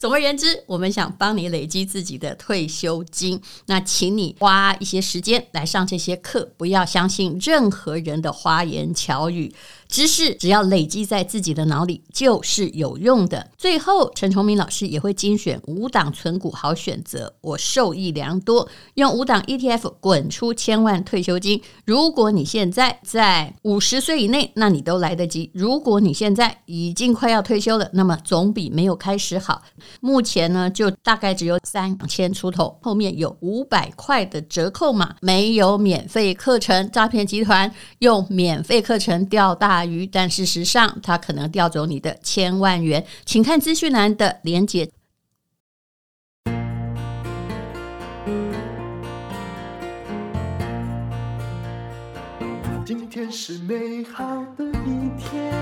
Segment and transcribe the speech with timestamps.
[0.00, 9.54] 总而言之，我们想帮你累积自己的退休金，那请你花一些时间来上这些课，不要相信任何人的花言巧语。
[9.90, 13.50] 知识只要累积在自己的脑里，就是有用的。
[13.58, 18.68] 最后，陈崇明老师也会精选五档存股好选择，我受益良多。
[18.94, 21.60] 用五档 ETF 滚出千万退休金。
[21.84, 29.60] 如果你现在在五十岁以内，那你都来得及；如果你现在已经快要退休了，那么总比没有开始好。
[30.00, 36.88] 目前呢，就大概只有三千出头，后面有五百块的折扣码，没有免费课程。
[36.92, 44.90] 诈骗集团用免费课程钓大鱼，但事实上，他可能调走你的千万元，请看资讯栏的连接。
[52.84, 54.24] 今天是美好
[54.56, 55.52] 的一天，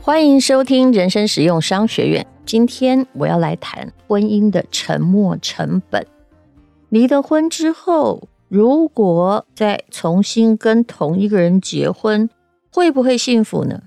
[0.00, 2.24] 欢迎收听人生实用商学院。
[2.44, 6.06] 今天我要来谈婚姻的沉没成本。
[6.88, 12.30] 离了婚之后，如果再重新跟同一个人结婚，
[12.76, 13.84] 会不会幸福呢？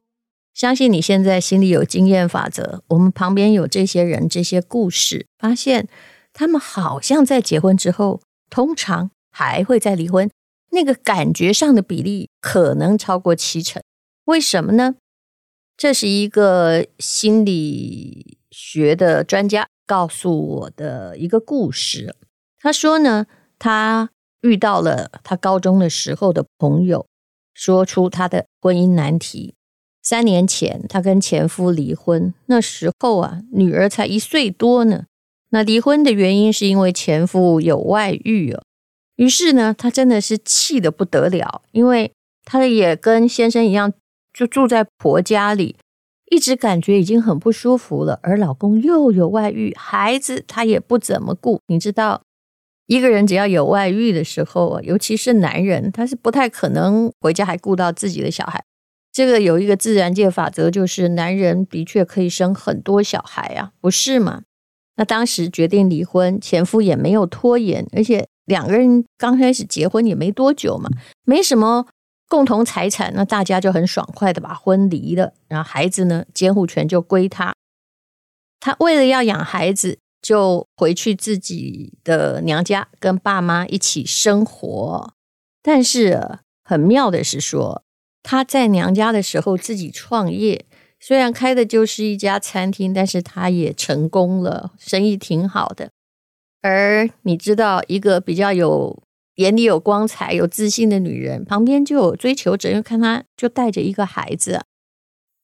[0.51, 2.83] 相信你现在心里有经验法则。
[2.87, 5.87] 我们旁边有这些人，这些故事，发现
[6.33, 10.27] 他们好像在结婚之后，通常还会再离婚。
[10.71, 13.79] 那个感觉上的比例可能超过七成。
[14.25, 14.95] 为什么呢？
[15.77, 22.15] 这是一个心理学的专家告诉我的一个故事。
[22.57, 23.27] 他说呢，
[23.59, 24.09] 他
[24.41, 27.05] 遇到了他高中的时候的朋友。
[27.53, 29.55] 说出她的婚姻难题。
[30.01, 35.05] 三年前，她跟前夫离婚，那时候啊，女儿才一岁多呢。
[35.51, 38.63] 那离婚的原因是因为前夫有外遇哦。
[39.15, 42.11] 于是呢，她真的是气得不得了，因为
[42.45, 43.91] 他也跟先生一样，
[44.33, 45.75] 就住在婆家里，
[46.31, 48.19] 一直感觉已经很不舒服了。
[48.23, 52.21] 而老公又有外遇，孩子她也不怎么顾，你知道。
[52.89, 58.63] 一个人只要有外遇的时候啊，尤其是男人，他是不太可能回家还顾到自己的小孩。
[59.11, 64.41] 这个有一个自然界法则，就是男人的确可以生很多小孩啊，不是吗？
[64.95, 70.89] 那当时决定离婚，前夫也没有拖延，而且两个人刚开始结婚也没多久嘛，
[71.25, 71.85] 没什么
[72.27, 77.53] 共同财产，那大家就很爽快的把婚离了，然后孩子呢，监护权就归他。
[78.59, 79.99] 他为了要养孩子。
[80.21, 85.13] 就回去自己的娘家跟爸妈一起生活，
[85.61, 87.83] 但是很妙的是说，
[88.21, 90.65] 他在娘家的时候自己创业，
[90.99, 95.91] 虽然开的就是一家餐厅，但是他也成功了，生意挺好的。
[96.61, 99.01] 而你知道，一个比较有
[99.35, 104.61] 眼里有光彩、有自信的女人，旁边就有追求者，又看她就带着一个孩子，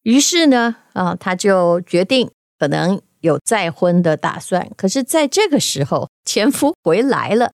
[0.03, 3.01] 于是呢，啊，他就决定可能。
[3.25, 7.51] 有再婚的打算，可是在这个时候，前夫回来了。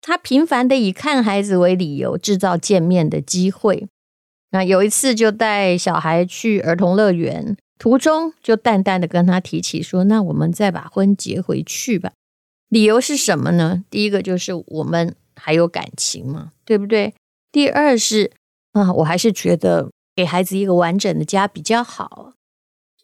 [0.00, 3.88] 他频繁的以看孩子为理由，制造见面的机会。
[4.50, 12.12] 那有一次就带小孩去儿童乐园，途中就淡淡的跟他提起说：“那我们再把婚结回去吧。”
[12.68, 13.82] 理由是什么呢？
[13.88, 17.14] 第一个就是我们还有感情嘛，对不对？
[17.50, 18.30] 第二是
[18.72, 22.34] 啊，我还是觉得给孩子一个完整的家比较好。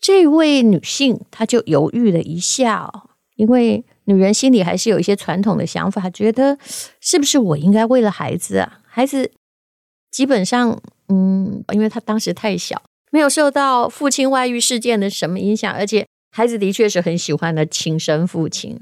[0.01, 2.91] 这位女性，她就犹豫了一下，
[3.37, 6.57] 因为女人心里还是有一些传统的想法，觉得
[7.01, 8.81] 是不是我应该为了孩子啊？
[8.87, 9.31] 孩子
[10.11, 12.83] 基本上，嗯，因为她当时太小，
[13.13, 18.81] 没有受到父亲外遇事件的什么影响，而且孩子的确是很喜欢的亲生父亲。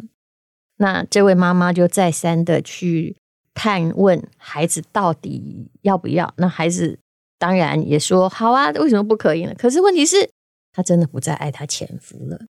[0.77, 3.17] 那这位妈妈就再三的去
[3.53, 6.33] 探问孩子到底要不要。
[6.37, 7.01] 那孩子
[7.41, 9.53] 当然也说好啊，为什么不可以呢？
[9.59, 10.31] 可是问题是。
[10.73, 12.47] 她真的不再爱她前夫了，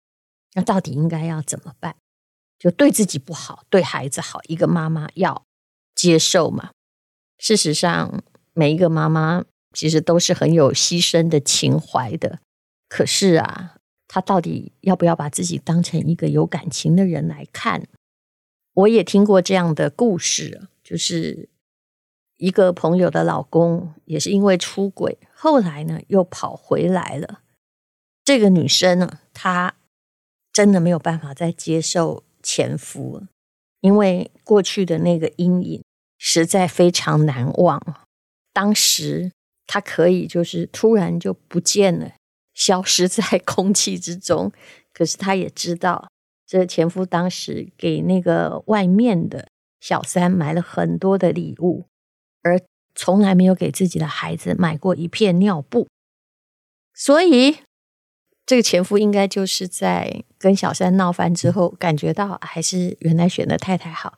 [0.54, 1.96] 那到底应该要怎么办？
[2.60, 5.46] 就对自己不好，对孩子好，一个妈妈要
[5.94, 6.72] 接受嘛。
[7.38, 8.24] 事实上，
[8.54, 9.44] 每一个妈妈
[9.74, 12.40] 其实都是很有牺牲的情怀的。
[12.88, 13.76] 可是啊，
[14.08, 17.88] 她到底要不要把自己当成一个有感情的人来看？
[18.76, 21.50] 我也听过这样的故事，就是
[22.38, 27.42] 一个朋友的老公也是因为出轨，后来呢又跑回来了。
[28.26, 29.76] 这个女生呢，她
[30.54, 33.24] 真的没有办法再接受前夫，
[33.82, 35.84] 因为过去的那个阴影
[36.18, 37.82] 实在非常难忘。
[38.54, 39.32] 当时
[39.68, 42.14] 她可以就是突然就不见了，
[42.54, 44.52] 消失在空气之中。
[44.94, 46.08] 可是她也知道，
[46.48, 49.50] 这前夫当时给那个外面的
[49.82, 51.86] 小三买了很多的礼物，
[52.42, 52.62] 而
[52.96, 55.90] 从来没有给自己的孩子买过一片尿布，
[56.94, 57.58] 所以。
[58.46, 64.16] 这个前夫应该就是在跟小三闹翻之后，感觉到还是原来选的太太好。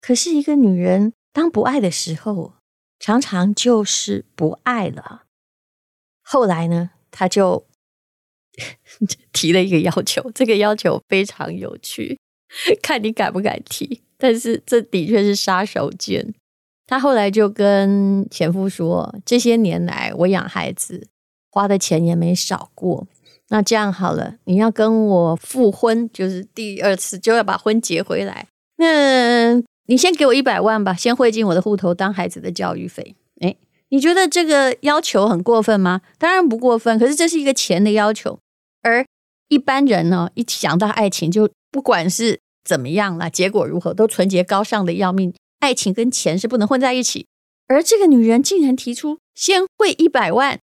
[0.00, 2.54] 可是，一个女人当不爱的时候，
[2.98, 5.24] 常常就是不爱了。
[6.22, 7.66] 后来呢，他就
[9.32, 12.18] 提了一个要求，这个要求非常有趣，
[12.82, 14.02] 看你敢不敢提。
[14.16, 16.34] 但是，这的确是杀手锏。
[16.86, 21.08] 他后来就跟前夫说：“这些年来，我养孩子
[21.50, 23.06] 花的钱也没少过。”
[23.48, 28.48] 那这样好了，你要跟我复婚，就是第二次就要把婚结回来。
[28.78, 29.54] 那
[29.86, 33.14] 你先给我一百万吧，先汇进我的户头当孩子的教育费。
[33.40, 33.56] 诶，
[33.90, 36.00] 你觉得这个要求很过分吗？
[36.18, 38.38] 当然不过分，可是这是一个钱的要求。
[38.82, 39.06] 而
[39.48, 45.32] 一般人呢，一想到爱情，就不管是怎么样了，结果如何，都纯洁高尚的要命。
[45.60, 47.26] 爱情跟钱是不能混在一起。
[47.68, 50.58] 而这个女人竟然提出先汇一百万。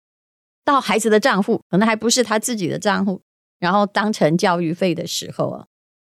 [0.65, 3.21] 到孩子的账户，可能还不是他自己的账户，
[3.59, 5.67] 然后当成教育费的时候啊，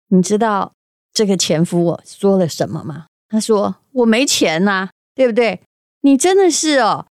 [0.08, 0.72] 你知道
[1.12, 3.06] 这个前夫我说了什么吗？
[3.28, 5.60] 他说：“我没钱呐，对不对？
[6.02, 7.06] 你真的是哦，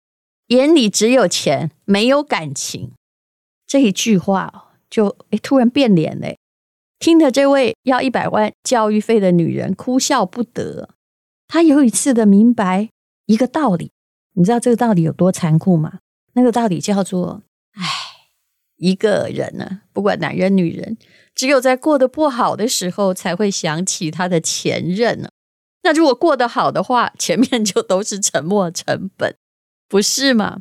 [0.49, 2.93] 眼里只有钱，没有感情。”
[3.67, 6.39] 这一句话就诶突然变脸嘞，
[6.99, 10.91] 听着这位要一百万教育费的女人哭笑不得。
[11.49, 12.91] 她有一次的明白
[13.25, 13.91] 一个道理，
[14.35, 16.01] 你知道这个道理有多残酷吗？
[16.35, 17.43] 那个道理叫做：
[17.73, 17.83] 哎，
[18.77, 20.97] 一个人呢，不管男人女人，
[21.35, 25.29] 只有在过得不好的时候，才会想起他的前任呢。
[25.83, 29.35] 那如果过得好的话，前面就都是沉没成本，
[29.89, 30.61] 不是吗？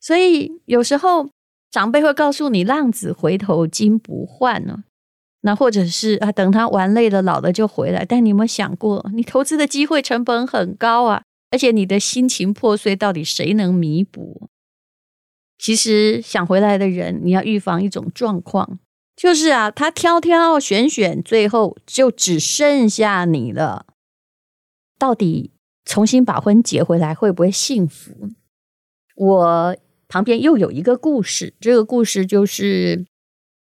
[0.00, 1.30] 所以有时候
[1.70, 4.84] 长辈会告诉你“浪子回头金不换”呢，
[5.40, 8.04] 那或者是啊，等他玩累了、老了就回来。
[8.04, 14.48] 但你有没有想过，你投资的机会成本很高啊，而且你的心情破碎，到底谁能弥补？
[15.64, 18.78] 其实想回来的人，你要预防一种状况，
[19.16, 23.86] 就是啊，他挑挑选选，最后就只剩下你了。
[24.98, 25.52] 到底
[25.86, 28.28] 重新把婚结回来会不会幸福？
[29.16, 29.76] 我
[30.06, 33.06] 旁边又有一个故事，这个故事就是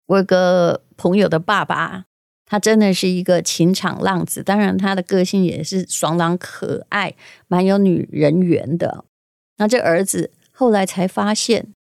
[0.07, 2.05] 我有个朋友的爸爸，
[2.47, 7.17] 他真的是一个情场浪子，当然他的个性也是爽朗可爱，
[7.49, 9.05] 蛮有女人缘的。
[9.57, 10.31] 那这儿子。
[10.53, 11.73] 后来才发现，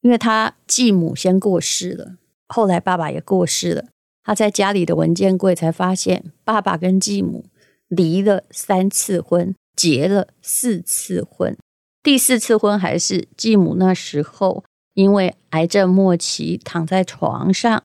[0.00, 2.16] 因为他继母先过世了，
[2.46, 3.86] 后来爸爸也过世了。
[4.22, 7.46] 他在家里的文件柜才发现，爸爸跟继母
[7.88, 11.56] 离了三次婚，结了四次婚。
[12.02, 14.64] 第四次婚还是继母那时候
[14.94, 17.82] 因为癌症末期躺在床上，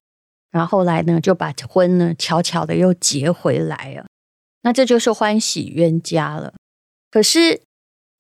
[0.51, 4.05] 然后后来呢就把婚呢悄悄的又结回来了。
[4.62, 6.53] 那这就是欢喜冤家了。
[7.10, 7.62] 可是。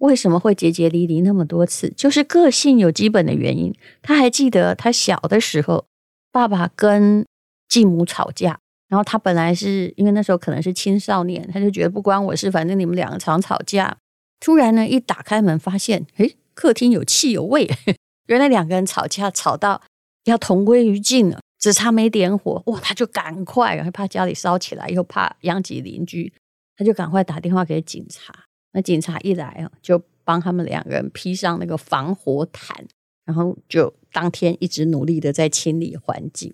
[0.03, 1.89] 为什么会结结离离那么多次？
[1.95, 3.73] 就是个性有基本的原因。
[4.01, 5.85] 他还记得他小的时候，
[6.29, 7.25] 爸爸跟
[7.69, 13.95] 继母吵架，然后他本来是因为那时候可能是青少年，他就觉得不关我事，反正你们两个常吵架。
[14.41, 17.69] 突然呢，一打开门发现，诶，客厅有汽油味，
[18.27, 19.81] 原来两个人吵架吵到
[20.25, 22.61] 要同归于尽了，只差没点火。
[22.65, 26.33] 哇，他就赶快，然后怕家里烧起来，又怕殃及邻居，
[26.75, 28.33] 他就赶快打电话给警察。
[28.73, 32.85] 那警察一来啊，就帮他们两个人披上那个防火毯，
[33.23, 36.53] 然后就当天一直努力的在清理环境。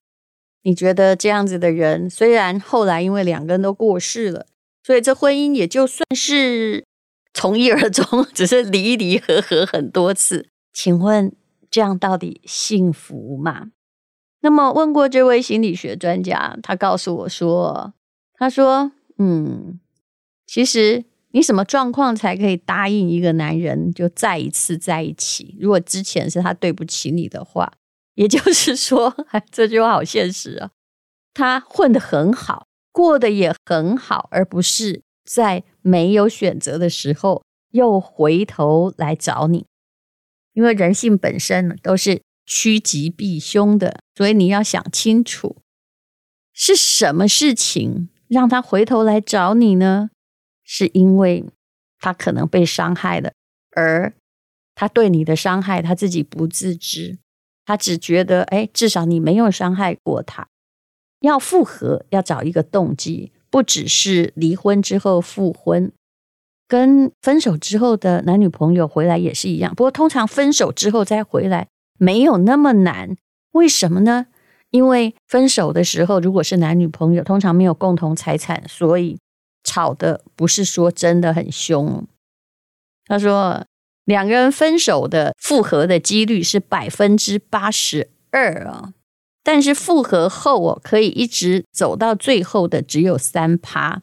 [0.64, 4.46] 你觉得这样子的人，虽然后来因为两个人都过世了，
[4.84, 6.84] 所以这婚姻也就算是
[7.34, 10.50] 从一而终， 只是离离合合很多次。
[10.74, 11.34] 请问
[11.72, 13.72] 这样到底幸福吗？
[14.42, 17.94] 那么问过这位心理学专家，他告诉我说，
[18.34, 19.80] 他说，嗯，
[20.46, 21.06] 其实。
[21.31, 25.55] 你什么状况才可以答应一个男人就再一次在一起？
[25.59, 27.71] 如果之前是他对不起你的话，
[28.15, 29.15] 也就是说，
[29.51, 30.71] 这句话好现实啊。
[31.33, 39.65] 他混得很好，过得也很好，而不是在没有选择的时候又回头来找你。
[40.53, 45.57] 因为人性本身都是趋吉避凶的，所以你要想清楚，
[46.51, 50.09] 是什么事情让他回头来找你呢？
[50.72, 51.44] 是因为
[52.00, 53.32] 他可能被伤害了，
[53.76, 54.14] 而
[54.76, 57.18] 他对你的伤害他自己不自知，
[57.66, 60.48] 他只觉得，哎，至少你没有伤害过他。
[61.22, 65.92] 要复合，要找一个动机，不只是离婚之后复婚。
[66.68, 73.18] 跟分手之后的男女朋友回来也是一样，不过通常分手之后再回来没有那么难。
[73.54, 74.28] 为什么呢？
[74.70, 79.18] 因为分手的时候如果是男女朋友，通常没有共同财产，所以
[79.70, 82.08] 吵的不是说真的很凶。
[83.06, 83.66] 他说
[84.06, 88.94] 两个人分手的复合的几率是百分之八十二啊，
[89.44, 94.02] 但是复合后哦可以一直走到最后的只有三趴。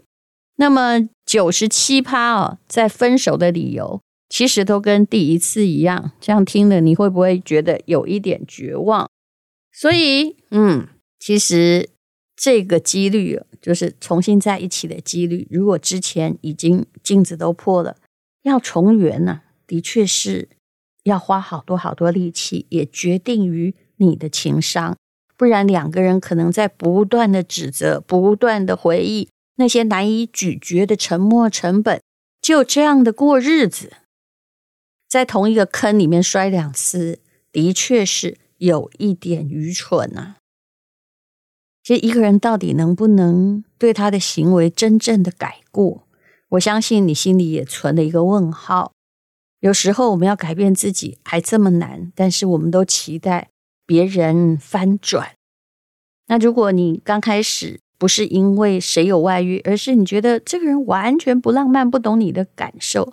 [0.59, 9.09] 那么九十七趴哦，在分手的理由其实都跟第一次一样，这样听了你会不会觉得有一点绝望？
[9.73, 11.91] 所以，嗯，其实
[12.37, 17.97] 这个几率就是重新在一起的几率，如果之前已经镜子都破了，
[18.43, 20.49] 要重圆呢，的确是
[21.05, 24.97] 要花好多好多力气，也决定于你的情商，
[25.37, 29.29] 不然两个人可能在不断的指责、不断的回忆。
[29.59, 32.03] 那些难以咀嚼的沉默成本，
[32.43, 33.95] 就这样的过日子，
[35.09, 40.37] 在同一个坑里面摔两次，的确是有一点愚蠢呐、
[41.87, 46.03] 其实一个人到底能不能对他的行为真正的改过，
[46.49, 48.91] 我相信你心里也存了一个问号。
[49.61, 53.51] 有时候我们要改变自己还这么难，但是我们都期待
[53.87, 55.35] 别人翻转。
[56.27, 63.13] 那如果你刚开始，不是因为谁有外遇，而是你觉得这个人完全不浪漫，不懂你的感受。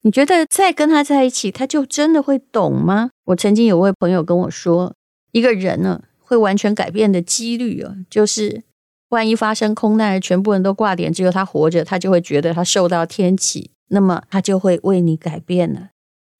[0.00, 3.10] 你觉得再跟他在一起，他就真的会懂吗？
[3.26, 4.94] 我曾经有位朋友跟我说，
[5.32, 8.64] 一个人呢会完全改变的几率啊，就是
[9.10, 15.90] 万一发生空难，全部人都挂点，只有他活着，他就会觉得他受到天启，那么他就会为你改变了。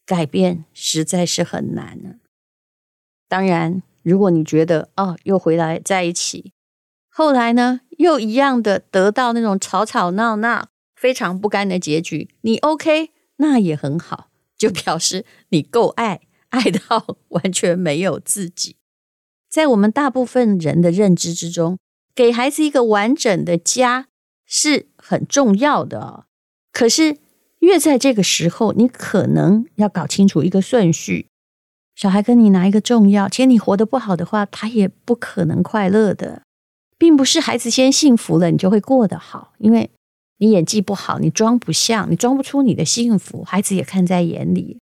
[0.07, 2.17] 改变实在是很难呢。
[3.29, 6.53] 当然，如果你觉得哦，又回来在一起。
[7.09, 12.29] 后来呢，又一样的得到那种吵吵闹闹、非常不甘的结局。
[12.41, 18.77] 你 OK，那也很好，就表示你够爱，爱到完全没有自己。
[19.55, 21.79] 在我们大部分人的认知之中，
[22.13, 24.09] 给孩子一个完整的家
[24.45, 26.25] 是很重要的。
[26.73, 27.19] 可是
[27.61, 31.29] 越在这个时候，你可能要搞清楚一个顺序：
[31.95, 33.29] 小孩跟你哪一个重要？
[33.29, 36.43] 其实你活得不好的话，他也不可能快乐的。
[36.99, 39.89] 并不是孩子先幸福了，你就会过得好，因为
[40.39, 44.81] 你演技不好，你装不像，你装不出你的幸福，孩子也看在眼里。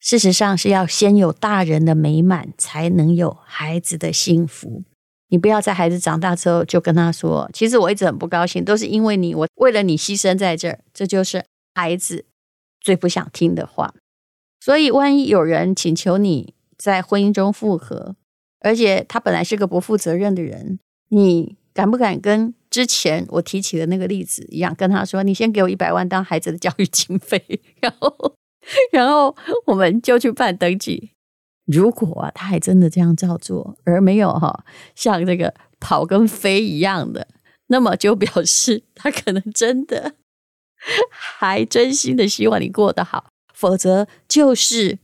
[0.00, 4.82] 事实上是要先有大人的美满，才能有孩子的幸福。
[5.30, 12.24] 你不要在孩子长大之后就跟他说：“其实我一直很不高兴，都是因为你，我为了你牺牲在这儿。”这就是孩子
[12.80, 13.92] 最不想听的话。
[14.60, 18.16] 所以，万一有人请求你在婚姻中复合，
[18.60, 20.78] 而且他本来是个不负责任的人。
[21.10, 28.34] 你敢不敢跟之前我提起的那个例子一样，跟他说：“你先给我一百万当孩子的教育经费， 然后，
[28.90, 29.34] 然后
[29.66, 31.10] 我们就去办登记。
[31.66, 37.28] 如果啊，他还真的这样照做，而没有哈像这个跑跟飞一样的，
[37.68, 40.14] 那么就表示 他可能真的
[41.10, 44.98] 还真心的希望你过得好，否则就是。”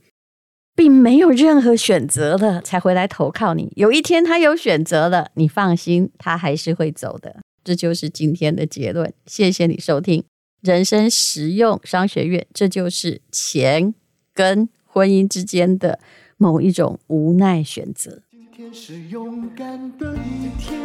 [0.77, 3.71] 并没有任何选择了，才回来投靠你。
[3.77, 7.37] 有一天他有选择了，你放心，他还是会走的。
[7.63, 9.13] 这就是今天的结论。
[9.25, 10.25] 谢谢你收听
[10.65, 12.45] 人生实用商学院。
[12.51, 13.93] 这就是钱
[14.33, 15.99] 跟婚姻之间的
[16.37, 18.23] 某一种无奈选择。
[18.31, 20.79] 今天是勇敢的一天，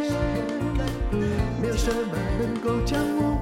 [1.59, 3.41] 没有什么能够将我